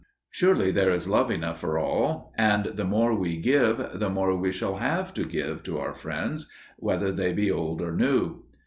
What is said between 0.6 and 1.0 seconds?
there